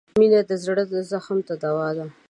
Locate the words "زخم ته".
1.11-1.53